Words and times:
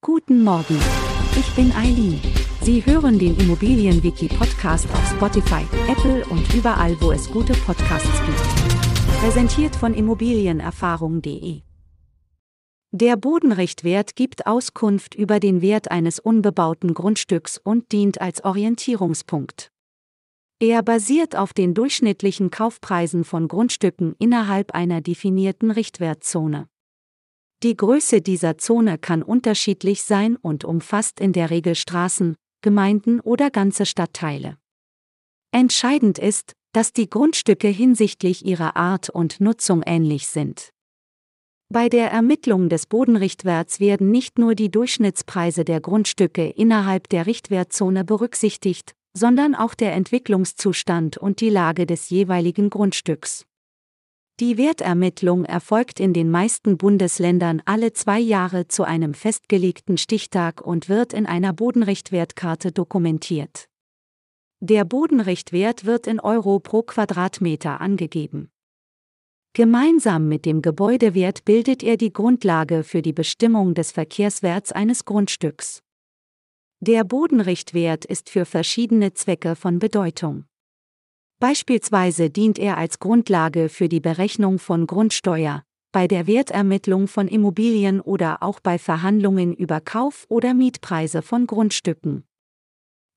Guten 0.00 0.44
Morgen. 0.44 0.78
Ich 1.36 1.52
bin 1.56 1.72
Eileen. 1.72 2.20
Sie 2.62 2.86
hören 2.86 3.18
den 3.18 3.36
Immobilienwiki-Podcast 3.36 4.88
auf 4.92 5.10
Spotify, 5.10 5.64
Apple 5.90 6.24
und 6.26 6.54
überall, 6.54 6.96
wo 7.00 7.10
es 7.10 7.28
gute 7.28 7.52
Podcasts 7.52 8.08
gibt. 8.24 9.18
Präsentiert 9.20 9.74
von 9.74 9.94
Immobilienerfahrung.de. 9.94 11.62
Der 12.92 13.16
Bodenrichtwert 13.16 14.14
gibt 14.14 14.46
Auskunft 14.46 15.16
über 15.16 15.40
den 15.40 15.62
Wert 15.62 15.90
eines 15.90 16.20
unbebauten 16.20 16.94
Grundstücks 16.94 17.58
und 17.58 17.90
dient 17.90 18.20
als 18.20 18.44
Orientierungspunkt. 18.44 19.72
Er 20.60 20.84
basiert 20.84 21.34
auf 21.34 21.52
den 21.52 21.74
durchschnittlichen 21.74 22.52
Kaufpreisen 22.52 23.24
von 23.24 23.48
Grundstücken 23.48 24.14
innerhalb 24.20 24.76
einer 24.76 25.00
definierten 25.00 25.72
Richtwertzone. 25.72 26.68
Die 27.64 27.76
Größe 27.76 28.20
dieser 28.20 28.56
Zone 28.56 28.98
kann 28.98 29.22
unterschiedlich 29.24 30.04
sein 30.04 30.36
und 30.36 30.64
umfasst 30.64 31.18
in 31.18 31.32
der 31.32 31.50
Regel 31.50 31.74
Straßen, 31.74 32.36
Gemeinden 32.62 33.18
oder 33.18 33.50
ganze 33.50 33.84
Stadtteile. 33.84 34.58
Entscheidend 35.50 36.20
ist, 36.20 36.52
dass 36.72 36.92
die 36.92 37.10
Grundstücke 37.10 37.66
hinsichtlich 37.66 38.44
ihrer 38.44 38.76
Art 38.76 39.10
und 39.10 39.40
Nutzung 39.40 39.82
ähnlich 39.84 40.28
sind. 40.28 40.70
Bei 41.68 41.88
der 41.88 42.12
Ermittlung 42.12 42.68
des 42.68 42.86
Bodenrichtwerts 42.86 43.80
werden 43.80 44.10
nicht 44.10 44.38
nur 44.38 44.54
die 44.54 44.70
Durchschnittspreise 44.70 45.64
der 45.64 45.80
Grundstücke 45.80 46.48
innerhalb 46.48 47.08
der 47.08 47.26
Richtwertzone 47.26 48.04
berücksichtigt, 48.04 48.92
sondern 49.16 49.56
auch 49.56 49.74
der 49.74 49.94
Entwicklungszustand 49.94 51.18
und 51.18 51.40
die 51.40 51.50
Lage 51.50 51.86
des 51.86 52.08
jeweiligen 52.08 52.70
Grundstücks. 52.70 53.47
Die 54.40 54.56
Wertermittlung 54.56 55.44
erfolgt 55.44 55.98
in 55.98 56.12
den 56.12 56.30
meisten 56.30 56.78
Bundesländern 56.78 57.60
alle 57.64 57.92
zwei 57.92 58.20
Jahre 58.20 58.68
zu 58.68 58.84
einem 58.84 59.12
festgelegten 59.12 59.98
Stichtag 59.98 60.60
und 60.60 60.88
wird 60.88 61.12
in 61.12 61.26
einer 61.26 61.52
Bodenrichtwertkarte 61.52 62.70
dokumentiert. 62.70 63.68
Der 64.60 64.84
Bodenrichtwert 64.84 65.86
wird 65.86 66.06
in 66.06 66.20
Euro 66.20 66.60
pro 66.60 66.82
Quadratmeter 66.82 67.80
angegeben. 67.80 68.52
Gemeinsam 69.54 70.28
mit 70.28 70.44
dem 70.44 70.62
Gebäudewert 70.62 71.44
bildet 71.44 71.82
er 71.82 71.96
die 71.96 72.12
Grundlage 72.12 72.84
für 72.84 73.02
die 73.02 73.12
Bestimmung 73.12 73.74
des 73.74 73.90
Verkehrswerts 73.90 74.70
eines 74.70 75.04
Grundstücks. 75.04 75.82
Der 76.78 77.02
Bodenrichtwert 77.02 78.04
ist 78.04 78.30
für 78.30 78.44
verschiedene 78.44 79.14
Zwecke 79.14 79.56
von 79.56 79.80
Bedeutung. 79.80 80.44
Beispielsweise 81.40 82.30
dient 82.30 82.58
er 82.58 82.78
als 82.78 82.98
Grundlage 82.98 83.68
für 83.68 83.88
die 83.88 84.00
Berechnung 84.00 84.58
von 84.58 84.88
Grundsteuer, 84.88 85.62
bei 85.92 86.08
der 86.08 86.26
Wertermittlung 86.26 87.06
von 87.06 87.28
Immobilien 87.28 88.00
oder 88.00 88.42
auch 88.42 88.58
bei 88.58 88.76
Verhandlungen 88.76 89.54
über 89.54 89.80
Kauf- 89.80 90.26
oder 90.28 90.52
Mietpreise 90.52 91.22
von 91.22 91.46
Grundstücken. 91.46 92.24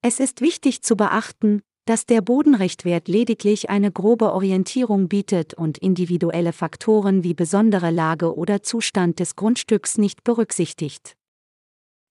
Es 0.03 0.19
ist 0.19 0.41
wichtig 0.41 0.83
zu 0.83 0.95
beachten, 0.95 1.63
dass 1.85 2.05
der 2.05 2.21
Bodenrichtwert 2.21 3.07
lediglich 3.07 3.71
eine 3.71 3.91
grobe 3.91 4.33
Orientierung 4.33 5.07
bietet 5.07 5.55
und 5.55 5.79
individuelle 5.79 6.53
Faktoren 6.53 7.23
wie 7.23 7.33
besondere 7.33 7.89
Lage 7.89 8.37
oder 8.37 8.61
Zustand 8.61 9.19
des 9.19 9.35
Grundstücks 9.35 9.97
nicht 9.97 10.23
berücksichtigt. 10.23 11.17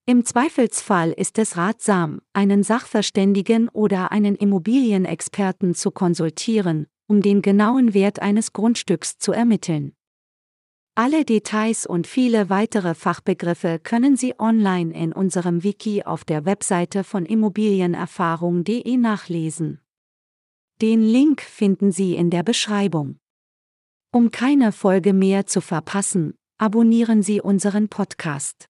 Im 0.07 0.25
Zweifelsfall 0.25 1.13
ist 1.13 1.39
es 1.39 1.57
ratsam, 1.57 2.21
einen 2.33 2.63
Sachverständigen 2.63 3.69
oder 3.69 4.11
einen 4.13 4.35
Immobilienexperten 4.35 5.75
zu 5.75 5.91
konsultieren, 5.91 6.87
um 7.07 7.23
den 7.23 7.43
genauen 7.43 7.93
Wert 7.93 8.21
eines 8.21 8.53
Grundstücks 8.53 9.19
zu 9.19 9.33
ermitteln. 9.33 9.93
Alle 10.97 11.25
Details 11.25 11.87
und 11.87 12.07
viele 12.07 12.51
weitere 12.51 12.95
Fachbegriffe 12.95 13.79
können 13.79 14.17
Sie 14.17 14.39
online 14.39 14.93
in 14.93 15.13
unserem 15.13 15.63
Wiki 15.63 16.03
auf 16.03 16.25
der 16.25 16.45
Webseite 16.45 17.05
von 17.05 17.27
immobilienerfahrung.de 17.27 18.97
nachlesen. 18.97 19.81
Den 20.83 21.03
Link 21.03 21.43
finden 21.43 21.93
Sie 21.93 22.17
in 22.17 22.31
der 22.31 22.43
Beschreibung. 22.43 23.19
Um 24.13 24.31
keine 24.31 24.73
Folge 24.73 25.13
mehr 25.13 25.47
zu 25.47 25.61
verpassen, 25.61 26.35
abonnieren 26.59 27.23
Sie 27.23 27.41
unseren 27.41 27.89
Podcast. 27.89 28.70